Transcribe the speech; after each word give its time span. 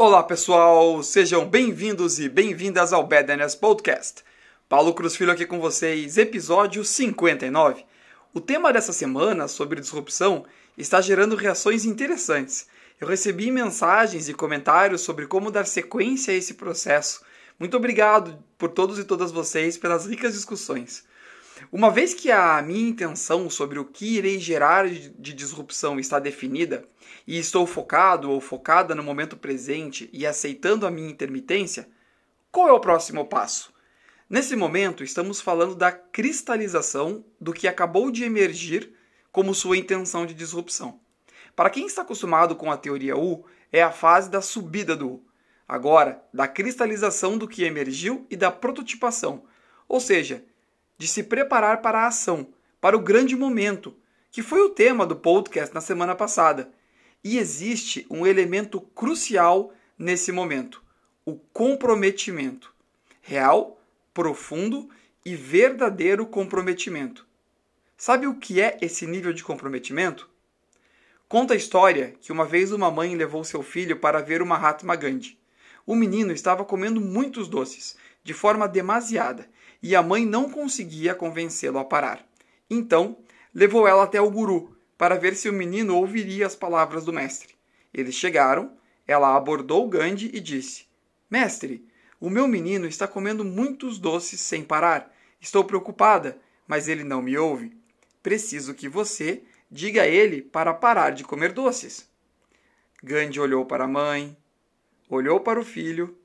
Olá 0.00 0.22
pessoal, 0.22 1.02
sejam 1.02 1.44
bem-vindos 1.48 2.20
e 2.20 2.28
bem-vindas 2.28 2.92
ao 2.92 3.04
BadNS 3.04 3.56
Podcast. 3.56 4.22
Paulo 4.68 4.94
Cruz 4.94 5.16
Filho 5.16 5.32
aqui 5.32 5.44
com 5.44 5.58
vocês, 5.58 6.16
episódio 6.16 6.84
59. 6.84 7.84
O 8.32 8.40
tema 8.40 8.72
dessa 8.72 8.92
semana 8.92 9.48
sobre 9.48 9.80
disrupção 9.80 10.44
está 10.76 11.00
gerando 11.00 11.34
reações 11.34 11.84
interessantes. 11.84 12.68
Eu 13.00 13.08
recebi 13.08 13.50
mensagens 13.50 14.28
e 14.28 14.34
comentários 14.34 15.00
sobre 15.00 15.26
como 15.26 15.50
dar 15.50 15.66
sequência 15.66 16.32
a 16.32 16.36
esse 16.36 16.54
processo. 16.54 17.20
Muito 17.58 17.76
obrigado 17.76 18.38
por 18.56 18.68
todos 18.68 19.00
e 19.00 19.04
todas 19.04 19.32
vocês 19.32 19.76
pelas 19.76 20.06
ricas 20.06 20.32
discussões. 20.32 21.04
Uma 21.72 21.90
vez 21.90 22.14
que 22.14 22.30
a 22.30 22.60
minha 22.62 22.88
intenção 22.88 23.48
sobre 23.50 23.78
o 23.78 23.84
que 23.84 24.16
irei 24.16 24.38
gerar 24.38 24.88
de 24.88 25.32
disrupção 25.32 25.98
está 25.98 26.18
definida, 26.18 26.84
e 27.26 27.38
estou 27.38 27.66
focado 27.66 28.30
ou 28.30 28.40
focada 28.40 28.94
no 28.94 29.02
momento 29.02 29.36
presente 29.36 30.08
e 30.12 30.26
aceitando 30.26 30.86
a 30.86 30.90
minha 30.90 31.10
intermitência, 31.10 31.88
qual 32.50 32.68
é 32.68 32.72
o 32.72 32.80
próximo 32.80 33.26
passo? 33.26 33.72
Nesse 34.28 34.56
momento, 34.56 35.04
estamos 35.04 35.40
falando 35.40 35.74
da 35.74 35.92
cristalização 35.92 37.24
do 37.40 37.52
que 37.52 37.68
acabou 37.68 38.10
de 38.10 38.24
emergir 38.24 38.92
como 39.30 39.54
sua 39.54 39.76
intenção 39.76 40.26
de 40.26 40.34
disrupção. 40.34 41.00
Para 41.54 41.70
quem 41.70 41.86
está 41.86 42.02
acostumado 42.02 42.56
com 42.56 42.70
a 42.70 42.76
teoria 42.76 43.16
U, 43.16 43.44
é 43.72 43.82
a 43.82 43.90
fase 43.90 44.30
da 44.30 44.40
subida 44.40 44.96
do 44.96 45.08
U. 45.08 45.26
Agora, 45.66 46.22
da 46.32 46.48
cristalização 46.48 47.36
do 47.36 47.46
que 47.46 47.64
emergiu 47.64 48.26
e 48.30 48.36
da 48.36 48.50
prototipação, 48.50 49.44
ou 49.86 50.00
seja, 50.00 50.44
de 50.98 51.06
se 51.06 51.22
preparar 51.22 51.80
para 51.80 52.00
a 52.00 52.08
ação, 52.08 52.48
para 52.80 52.96
o 52.96 53.00
grande 53.00 53.36
momento, 53.36 53.96
que 54.30 54.42
foi 54.42 54.60
o 54.60 54.70
tema 54.70 55.06
do 55.06 55.16
podcast 55.16 55.74
na 55.74 55.80
semana 55.80 56.14
passada. 56.14 56.70
E 57.22 57.38
existe 57.38 58.06
um 58.10 58.26
elemento 58.26 58.80
crucial 58.80 59.72
nesse 59.96 60.30
momento: 60.32 60.82
o 61.24 61.36
comprometimento. 61.52 62.74
Real, 63.22 63.80
profundo 64.12 64.88
e 65.24 65.34
verdadeiro 65.36 66.26
comprometimento. 66.26 67.26
Sabe 67.96 68.26
o 68.26 68.34
que 68.36 68.60
é 68.60 68.78
esse 68.80 69.06
nível 69.06 69.32
de 69.32 69.44
comprometimento? 69.44 70.28
Conta 71.28 71.52
a 71.52 71.56
história 71.56 72.14
que 72.20 72.32
uma 72.32 72.46
vez 72.46 72.72
uma 72.72 72.90
mãe 72.90 73.14
levou 73.14 73.44
seu 73.44 73.62
filho 73.62 73.98
para 73.98 74.22
ver 74.22 74.40
o 74.40 74.46
Mahatma 74.46 74.96
Gandhi. 74.96 75.38
O 75.84 75.94
menino 75.94 76.32
estava 76.32 76.64
comendo 76.64 77.00
muitos 77.00 77.48
doces, 77.48 77.96
de 78.24 78.32
forma 78.32 78.66
demasiada, 78.66 79.48
e 79.82 79.94
a 79.94 80.02
mãe 80.02 80.26
não 80.26 80.50
conseguia 80.50 81.14
convencê-lo 81.14 81.78
a 81.78 81.84
parar. 81.84 82.26
Então, 82.68 83.18
levou 83.54 83.86
ela 83.86 84.04
até 84.04 84.20
o 84.20 84.30
guru 84.30 84.76
para 84.96 85.16
ver 85.16 85.36
se 85.36 85.48
o 85.48 85.52
menino 85.52 85.96
ouviria 85.96 86.46
as 86.46 86.56
palavras 86.56 87.04
do 87.04 87.12
mestre. 87.12 87.54
Eles 87.94 88.14
chegaram, 88.14 88.76
ela 89.06 89.34
abordou 89.36 89.88
Gandhi 89.88 90.30
e 90.34 90.40
disse: 90.40 90.86
Mestre, 91.30 91.86
o 92.20 92.28
meu 92.28 92.48
menino 92.48 92.86
está 92.86 93.06
comendo 93.06 93.44
muitos 93.44 93.98
doces 93.98 94.40
sem 94.40 94.62
parar. 94.62 95.14
Estou 95.40 95.64
preocupada, 95.64 96.38
mas 96.66 96.88
ele 96.88 97.04
não 97.04 97.22
me 97.22 97.38
ouve. 97.38 97.76
Preciso 98.22 98.74
que 98.74 98.88
você 98.88 99.42
diga 99.70 100.02
a 100.02 100.06
ele 100.06 100.42
para 100.42 100.74
parar 100.74 101.10
de 101.10 101.24
comer 101.24 101.52
doces. 101.52 102.08
Gandhi 103.02 103.38
olhou 103.38 103.64
para 103.64 103.84
a 103.84 103.88
mãe, 103.88 104.36
olhou 105.08 105.40
para 105.40 105.60
o 105.60 105.64
filho, 105.64 106.18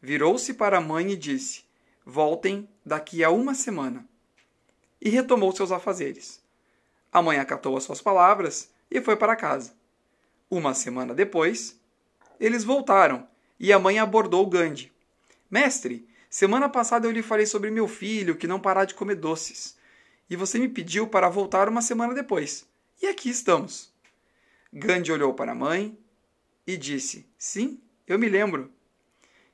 virou-se 0.00 0.52
para 0.52 0.78
a 0.78 0.80
mãe 0.80 1.12
e 1.12 1.16
disse: 1.16 1.64
Voltem 2.04 2.68
daqui 2.84 3.22
a 3.22 3.30
uma 3.30 3.54
semana. 3.54 4.06
E 5.00 5.08
retomou 5.08 5.52
seus 5.52 5.72
afazeres. 5.72 6.42
A 7.12 7.20
mãe 7.20 7.38
acatou 7.38 7.76
as 7.76 7.84
suas 7.84 8.00
palavras 8.00 8.70
e 8.90 9.00
foi 9.00 9.16
para 9.16 9.36
casa. 9.36 9.74
Uma 10.50 10.74
semana 10.74 11.14
depois, 11.14 11.80
eles 12.38 12.64
voltaram 12.64 13.26
e 13.58 13.72
a 13.72 13.78
mãe 13.78 13.98
abordou 13.98 14.46
Gandhi. 14.46 14.92
Mestre, 15.50 16.08
semana 16.28 16.68
passada 16.68 17.06
eu 17.06 17.10
lhe 17.10 17.22
falei 17.22 17.46
sobre 17.46 17.70
meu 17.70 17.86
filho 17.86 18.36
que 18.36 18.46
não 18.46 18.60
parar 18.60 18.84
de 18.84 18.94
comer 18.94 19.16
doces. 19.16 19.76
E 20.28 20.36
você 20.36 20.58
me 20.58 20.68
pediu 20.68 21.06
para 21.06 21.28
voltar 21.28 21.68
uma 21.68 21.82
semana 21.82 22.14
depois. 22.14 22.66
E 23.00 23.06
aqui 23.06 23.28
estamos. 23.28 23.92
Gandhi 24.72 25.12
olhou 25.12 25.34
para 25.34 25.52
a 25.52 25.54
mãe 25.54 25.96
e 26.66 26.76
disse: 26.76 27.26
Sim, 27.36 27.80
eu 28.06 28.18
me 28.18 28.28
lembro. 28.28 28.72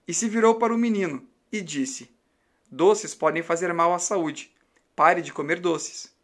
E 0.06 0.15
se 0.15 0.28
virou 0.28 0.55
para 0.55 0.75
o 0.75 0.78
menino 0.78 1.27
e 1.50 1.61
disse: 1.61 2.11
Doces 2.71 3.15
podem 3.15 3.43
fazer 3.43 3.73
mal 3.73 3.95
à 3.95 3.99
saúde. 3.99 4.55
Pare 4.95 5.23
de 5.23 5.33
comer 5.33 5.61
doces. 5.61 6.15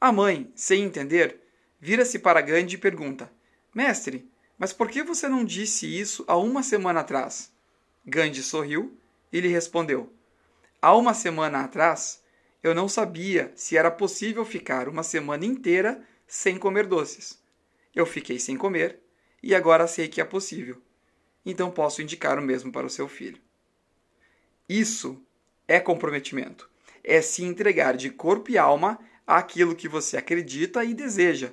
A 0.00 0.10
mãe, 0.10 0.50
sem 0.56 0.82
entender, 0.82 1.40
vira-se 1.80 2.18
para 2.18 2.40
Gandhi 2.40 2.74
e 2.74 2.78
pergunta: 2.78 3.30
Mestre, 3.74 4.28
mas 4.58 4.72
por 4.72 4.90
que 4.90 5.02
você 5.02 5.28
não 5.28 5.44
disse 5.44 5.86
isso 5.86 6.24
há 6.26 6.36
uma 6.36 6.62
semana 6.62 7.00
atrás? 7.00 7.52
Gandhi 8.04 8.42
sorriu 8.42 8.98
e 9.32 9.40
lhe 9.40 9.48
respondeu: 9.48 10.12
Há 10.80 10.96
uma 10.96 11.14
semana 11.14 11.60
atrás, 11.60 12.22
eu 12.62 12.74
não 12.74 12.88
sabia 12.88 13.52
se 13.54 13.76
era 13.76 13.90
possível 13.90 14.44
ficar 14.44 14.88
uma 14.88 15.02
semana 15.02 15.44
inteira 15.44 16.02
sem 16.26 16.58
comer 16.58 16.86
doces. 16.86 17.40
Eu 17.94 18.06
fiquei 18.06 18.38
sem 18.38 18.56
comer 18.56 19.00
e 19.42 19.54
agora 19.54 19.86
sei 19.86 20.08
que 20.08 20.20
é 20.20 20.24
possível. 20.24 20.80
Então 21.44 21.70
posso 21.70 22.02
indicar 22.02 22.38
o 22.38 22.42
mesmo 22.42 22.72
para 22.72 22.86
o 22.86 22.90
seu 22.90 23.06
filho. 23.06 23.40
Isso 24.68 25.20
é 25.72 25.80
comprometimento. 25.80 26.68
É 27.02 27.22
se 27.22 27.42
entregar 27.42 27.96
de 27.96 28.10
corpo 28.10 28.50
e 28.50 28.58
alma 28.58 28.98
àquilo 29.26 29.74
que 29.74 29.88
você 29.88 30.18
acredita 30.18 30.84
e 30.84 30.92
deseja, 30.92 31.52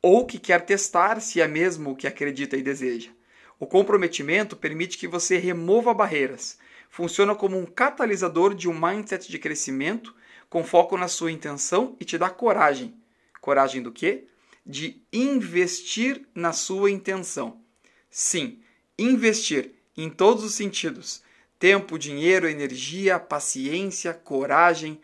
ou 0.00 0.24
que 0.24 0.38
quer 0.38 0.64
testar 0.64 1.20
se 1.20 1.40
é 1.40 1.48
mesmo 1.48 1.90
o 1.90 1.96
que 1.96 2.06
acredita 2.06 2.56
e 2.56 2.62
deseja. 2.62 3.10
O 3.58 3.66
comprometimento 3.66 4.54
permite 4.56 4.96
que 4.96 5.08
você 5.08 5.36
remova 5.36 5.92
barreiras. 5.92 6.58
Funciona 6.88 7.34
como 7.34 7.58
um 7.58 7.66
catalisador 7.66 8.54
de 8.54 8.68
um 8.68 8.80
mindset 8.80 9.28
de 9.28 9.38
crescimento 9.38 10.14
com 10.48 10.62
foco 10.62 10.96
na 10.96 11.08
sua 11.08 11.32
intenção 11.32 11.96
e 11.98 12.04
te 12.04 12.16
dá 12.16 12.30
coragem. 12.30 12.94
Coragem 13.40 13.82
do 13.82 13.90
quê? 13.90 14.28
De 14.64 15.02
investir 15.12 16.24
na 16.32 16.52
sua 16.52 16.88
intenção. 16.88 17.60
Sim, 18.08 18.60
investir 18.96 19.72
em 19.96 20.08
todos 20.08 20.44
os 20.44 20.54
sentidos 20.54 21.25
tempo, 21.58 21.98
dinheiro, 21.98 22.48
energia, 22.48 23.18
paciência, 23.18 24.12
coragem. 24.12 25.00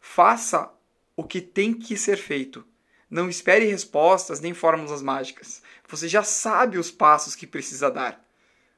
Faça 0.00 0.70
o 1.16 1.24
que 1.24 1.40
tem 1.40 1.72
que 1.72 1.96
ser 1.96 2.16
feito. 2.16 2.64
Não 3.10 3.28
espere 3.28 3.66
respostas 3.66 4.40
nem 4.40 4.54
fórmulas 4.54 5.02
mágicas. 5.02 5.62
Você 5.88 6.08
já 6.08 6.22
sabe 6.22 6.78
os 6.78 6.90
passos 6.90 7.34
que 7.34 7.46
precisa 7.46 7.90
dar. 7.90 8.24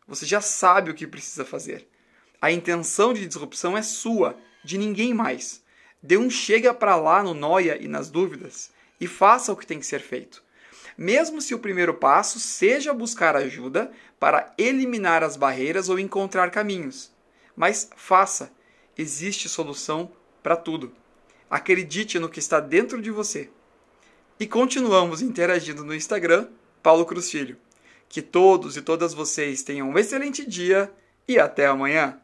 Você 0.06 0.26
já 0.26 0.40
sabe 0.40 0.90
o 0.90 0.94
que 0.94 1.06
precisa 1.06 1.44
fazer. 1.44 1.88
A 2.42 2.50
intenção 2.50 3.14
de 3.14 3.26
disrupção 3.26 3.78
é 3.78 3.82
sua, 3.82 4.36
de 4.62 4.76
ninguém 4.76 5.14
mais. 5.14 5.62
Dê 6.02 6.18
um 6.18 6.28
chega 6.28 6.74
para 6.74 6.96
lá 6.96 7.22
no 7.22 7.32
noia 7.32 7.80
e 7.80 7.88
nas 7.88 8.10
dúvidas 8.10 8.70
e 9.00 9.06
faça 9.06 9.52
o 9.52 9.56
que 9.56 9.66
tem 9.66 9.78
que 9.78 9.86
ser 9.86 10.00
feito. 10.00 10.42
Mesmo 10.98 11.40
se 11.40 11.54
o 11.54 11.58
primeiro 11.58 11.94
passo 11.94 12.38
seja 12.38 12.92
buscar 12.92 13.34
ajuda 13.36 13.90
para 14.20 14.52
eliminar 14.58 15.22
as 15.22 15.36
barreiras 15.36 15.88
ou 15.88 15.98
encontrar 15.98 16.50
caminhos. 16.50 17.13
Mas 17.56 17.90
faça, 17.96 18.52
existe 18.96 19.48
solução 19.48 20.10
para 20.42 20.56
tudo. 20.56 20.92
Acredite 21.48 22.18
no 22.18 22.28
que 22.28 22.38
está 22.38 22.58
dentro 22.60 23.00
de 23.00 23.10
você. 23.10 23.50
E 24.38 24.46
continuamos 24.46 25.22
interagindo 25.22 25.84
no 25.84 25.94
Instagram, 25.94 26.48
Paulo 26.82 27.06
Cruz 27.06 27.30
Filho. 27.30 27.56
Que 28.08 28.20
todos 28.20 28.76
e 28.76 28.82
todas 28.82 29.14
vocês 29.14 29.62
tenham 29.62 29.88
um 29.88 29.98
excelente 29.98 30.44
dia 30.44 30.92
e 31.26 31.38
até 31.38 31.66
amanhã! 31.66 32.23